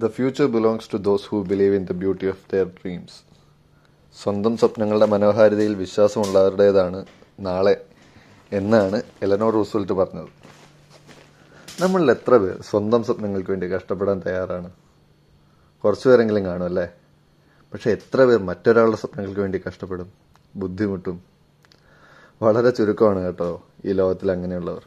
[0.00, 3.14] The future belongs to those who believe in the beauty of their dreams
[4.22, 7.06] സ്വന്തം സ്വപ്നങ്ങളുടെ മനോഹാരിതയിൽ വിശ്വാസമുള്ളവരുടേതാണ്
[7.40, 7.84] നാളെ
[8.52, 10.28] എന്നാണ് Eleanor റൂസ്വൽറ്റ് പറഞ്ഞത്.
[11.82, 14.70] നമ്മളിൽ എത്ര പേർ സ്വന്തം സ്വപ്നങ്ങൾക്ക് വേണ്ടി കഷ്ടപ്പെടാൻ തയ്യാറാണ്?
[15.84, 16.88] കുറച്ചു പേരെങ്കിലും കാണും അല്ലേ?
[17.72, 20.12] പക്ഷെ എത്ര പേർ മറ്റൊരാളുടെ സ്വപ്നങ്ങൾക്ക് വേണ്ടി കഷ്ടപ്പെടും?
[20.56, 21.24] ബുദ്ധിമുട്ടും.
[22.42, 24.86] വളരെ ചുരുക്കമാണ് കേട്ടോ ഈ ലോകത്തിൽ അങ്ങനെയുള്ളവർ.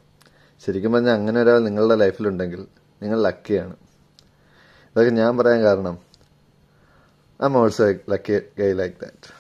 [0.65, 2.67] ശരിക്കും പറഞ്ഞാൽ അങ്ങനെ ഒരാൾ നിങ്ങളുടെ ലൈഫിലുണ്ടെങ്കിൽ
[3.01, 3.75] നിങ്ങൾ ലക്കിയാണ്
[4.89, 6.00] ഇതൊക്കെ ഞാൻ പറയാൻ കാരണം.
[7.41, 9.33] I am also lucky guy like that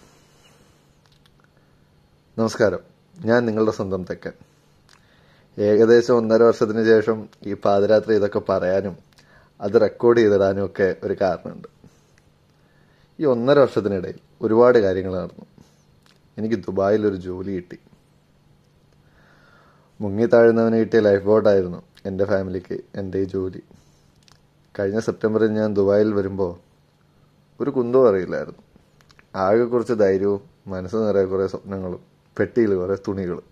[2.37, 2.79] നമസ്കാരം.
[3.25, 4.31] ഞാൻ നിങ്ങളുടെ സ്വന്തം തെക്കൻ.
[5.57, 8.97] ഏകദേശം ഒന്നര വർഷത്തിന് ശേഷം ഈ പാതിരാത്രി ഇതൊക്കെ പറയാനും
[9.61, 11.67] അത് റെക്കോർഡ് ചെയ്തിടാനും ഒക്കെ ഒരു കാരണമുണ്ട്.
[13.19, 15.45] ഈ ഒന്നര വർഷത്തിനിടയിൽ ഒരുപാട് കാര്യങ്ങൾ നടന്നു.
[16.37, 17.79] എനിക്ക് ദുബായിൽ ഒരു ജോലി കിട്ടി.
[20.01, 23.61] മുങ്ങി താഴ്ന്നവന് കിട്ടിയ ലൈഫ് ബോട്ടായിരുന്നു എന്റെ ഫാമിലിക്ക് എന്റെ ഈ ജോലി.
[24.79, 26.59] കഴിഞ്ഞ സെപ്റ്റംബറിൽ ഞാൻ ദുബായിൽ വരുമ്പോൾ
[27.63, 28.59] ഒരു കുന്തവും അറിയില്ലായിരുന്നു.
[29.35, 31.99] ആകെ കുറച്ച് ധൈര്യവും മനസ്സ് നിറയെ കുറേ സ്വപ്നങ്ങളും
[32.39, 33.43] പെട്ടിയിൽ കുറേ തുണികളും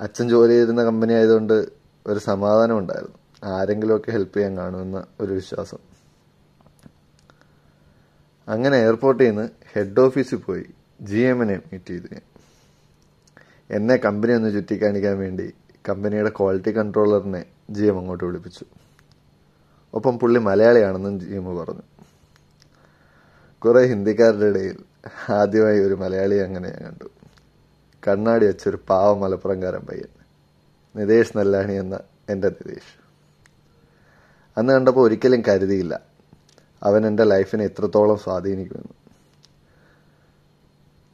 [0.00, 1.68] അച്ഛൻ ജോലി ചെയ്തിരുന്ന കമ്പനി ആയതുകൊണ്ട്
[2.06, 3.18] ഒരു സമാധാനം ഉണ്ടായിരുന്നു.
[3.44, 5.78] ആരെങ്കിലുമൊക്കെ ഹെൽപ്പ് ചെയ്യാൻ കാണുമെന്ന ഒരു വിശ്വാസം.
[8.48, 10.64] അങ്ങനെ എയർപോർട്ടിൽ നിന്ന് ഹെഡ് ഓഫീസിൽ പോയി
[11.00, 12.22] ജി എമ്മിനെ മീറ്റ് ചെയ്തു ഞാൻ.
[13.70, 15.54] എന്നെ കമ്പനി ഒന്ന് ചുറ്റിക്കാണിക്കാൻ വേണ്ടി
[15.88, 18.64] കമ്പനിയുടെ ക്വാളിറ്റി കൺട്രോളറിനെ ജി എം അങ്ങോട്ട് വിളിപ്പിച്ചു.
[19.94, 21.82] ഒപ്പം പുള്ളി മലയാളിയാണെന്നും ജീമു പറഞ്ഞു.
[23.58, 24.76] കുറേ ഹിന്ദിക്കാരുടെ ഇടയിൽ
[25.30, 27.04] ആദ്യമായി ഒരു മലയാളി അങ്ങനെ ഞാൻ കണ്ടു.
[28.08, 30.22] കണ്ണാടി വെച്ചൊരു പാവ മലപ്പുറംകാരൻ പയ്യൻ.
[30.96, 33.02] നിതേഷ് നല്ലാണി എന്ന എന്റെ നിതേഷ്.
[34.58, 36.00] അന്ന് കണ്ടപ്പോൾ ഒരിക്കലും കരുതിയില്ല.
[36.82, 39.02] അവൻ എന്റെ ലൈഫിനെ എത്രത്തോളം സ്വാധീനിക്കുമെന്ന്.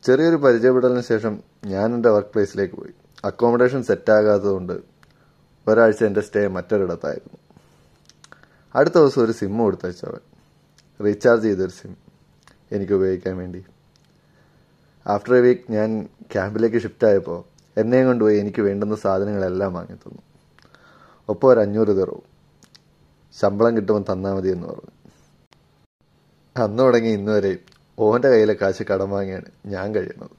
[0.02, 2.92] ചെറിയൊരു പരിചയപ്പെടലിന് ശേഷം ഞാൻ എന്റെ വർക്ക് പ്ലേസിലേക്ക് പോയി.
[3.24, 4.80] അക്കോമഡേഷൻ സെറ്റാകാത്തതുകൊണ്ട്
[5.68, 7.47] ഒരാഴ്ച എന്റെ സ്റ്റേ മറ്റൊരിടത്തായിരുന്നു.
[8.74, 10.20] അടുത്ത ദിവസം ഒരു സിം കൊടുത്തയച്ചവൻ
[11.04, 11.96] റീചാർജ് ചെയ്തൊരു സിം
[12.72, 13.64] എനിക്ക് ഉപയോഗിക്കാൻ വേണ്ടി.
[15.06, 17.44] ആഫ്റ്റർ എ വീക്ക് ഞാൻ ക്യാമ്പിലേക്ക് ഷിഫ്റ്റ് ആയപ്പോൾ
[17.80, 20.22] എന്നെയും കൊണ്ടുപോയി എനിക്ക് വേണ്ടുന്ന സാധനങ്ങളെല്ലാം വാങ്ങി തന്നു.
[21.28, 22.22] ഒപ്പം ഒരു അഞ്ഞൂറ് തരവും
[23.40, 24.92] ശമ്പളം കിട്ടുമ്പോൾ തന്നാൽ മതി എന്ന് പറഞ്ഞു.
[26.56, 27.58] അന്ന് തുടങ്ങി ഇന്ന് വരെ
[27.98, 30.30] ഓന്റെ കയ്യിലെ കാശ് കടം വാങ്ങിയാണ് ഞാൻ കഴിയുന്നത്.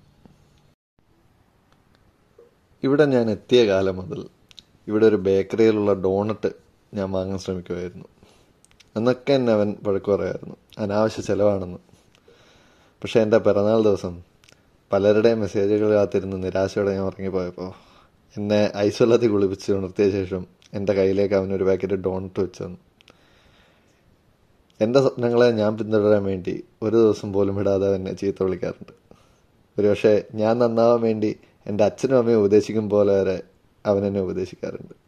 [2.84, 4.30] ഇവിടെ ഞാൻ എത്തിയ കാലം മുതൽ
[4.88, 6.52] ഇവിടെ ഒരു ബേക്കറിയിലുള്ള ഡോണട്ട്
[6.94, 8.19] ഞാൻ വാങ്ങാൻ ശ്രമിക്കുമായിരുന്നു.
[8.96, 10.56] അന്നൊക്കെ എന്നെ അവൻ വഴക്ക് പറയായിരുന്നു.
[10.78, 11.78] അനാവശ്യ ചിലവാണെന്ന്.
[13.02, 14.24] പക്ഷേ എന്റെ പിറന്നാൾ ദിവസം
[14.94, 17.74] പലരുടെയും മെസ്സേജുകൾ കാത്തിരുന്ന് നിരാശയോടെ ഞാൻ ഉറങ്ങിപ്പോയപ്പോൾ
[18.38, 22.78] എന്നെ ഐസ്വല്ലത്തിൽ കുളിപ്പിച്ച് ഉണർത്തിയ ശേഷം എന്റെ കയ്യിലേക്ക് അവനൊരു പാക്കറ്റ് ഡോണറ്റ് വെച്ചു തന്നു.
[24.82, 28.94] എന്റെ സ്വപ്നങ്ങളെ ഞാൻ പിന്തുടരാൻ വേണ്ടി ഒരു ദിവസം പോലും വിടാതെ എന്നെ ചീത്ത വിളിക്കാറുണ്ട്.
[29.82, 33.44] ഒരുപക്ഷെ ഞാൻ നന്നാവാൻ വേണ്ടി എന്റെ അച്ഛനും അമ്മയും ഉപദേശിക്കും പോലെ വരെ
[33.86, 34.99] അവനെന്നെ ഉപദേശിക്കാറുണ്ട്.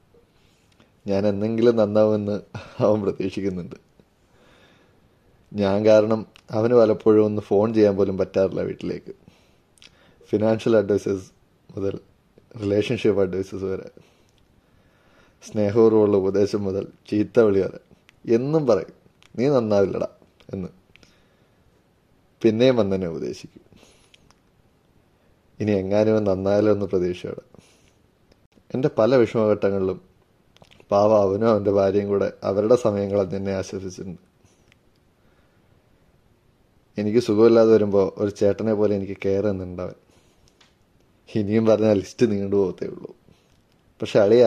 [1.08, 2.42] ഞാൻ എന്തെങ്കിലും നന്നാവുമെന്ന്
[2.80, 3.76] അവൻ പ്രതീക്ഷിക്കുന്നുണ്ട്.
[5.54, 9.14] ഞാൻ കാരണം അവന് പലപ്പോഴും ഒന്ന് ഫോൺ ചെയ്യാൻ പോലും പറ്റാറില്ല വീട്ടിലേക്ക്.
[10.26, 11.32] ഫിനാൻഷ്യൽ അഡ്വൈസേഴ്സ്
[11.76, 12.00] മുതൽ
[12.62, 13.90] റിലേഷൻഷിപ്പ് അഡ്വൈസേഴ്സ് വരെ.
[15.52, 17.80] സ്നേഹപൂർവമുള്ള ഉപദേശം മുതൽ ചീത്ത വിളി വരെ.
[18.34, 18.94] എന്നും പറയും
[19.36, 20.08] നീ നന്നാവില്ലടാ
[20.54, 20.68] എന്ന്.
[22.42, 23.62] പിന്നെയും വന്നെന്നെ ഉപദേശിക്കും.
[25.60, 27.62] ഇനി എങ്ങാനും നന്നായാലോ എന്ന് പ്രതീക്ഷയോടെ.
[28.74, 30.11] എന്റെ പല വിഷമഘട്ടങ്ങളിലും
[30.92, 34.22] പാവ അവനും അവന്റെ ഭാര്യയും കൂടെ അവരുടെ സമയങ്ങൾ എന്നെ ആശ്വസിച്ചിട്ടുണ്ട്.
[36.98, 39.98] എനിക്ക് സുഖമില്ലാതെ വരുമ്പോൾ ഒരു ചേട്ടനെ പോലെ എനിക്ക് കെയർ എന്നുണ്ടവൻ
[41.30, 43.12] ഇനിയും പറഞ്ഞാൽ ലിസ്റ്റ് നീണ്ടു പോകത്തേ ഉള്ളൂ.
[44.02, 44.44] പക്ഷെ അളിയ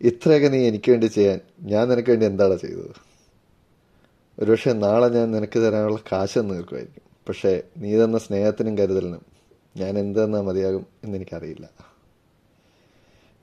[0.00, 1.38] ഇത്രയൊക്കെ നീ എനിക്ക് വേണ്ടി ചെയ്യാൻ
[1.72, 2.94] ഞാൻ നിനക്ക് വേണ്ടി എന്താണ് ചെയ്തത്?
[4.38, 7.52] ഒരുപക്ഷെ നാളെ ഞാൻ നിനക്ക് തരാനുള്ള കാശ് നിൽക്കുമായിരിക്കും പക്ഷേ
[7.82, 9.22] നീ തന്ന സ്നേഹത്തിനും കരുതലിനും
[9.80, 11.66] ഞാൻ എന്ത് മതിയാകും എന്നെനിക്കറിയില്ല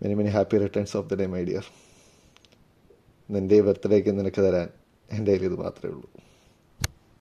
[0.01, 1.65] many many happy returns of the day my dear
[3.29, 4.69] നിന്റെ ബർത്ത്ഡേക്ക് നിനക്ക് തരാൻ
[5.11, 6.09] എന്റെ കയ്യിൽ ഇത് മാത്രമേ ഉള്ളൂ.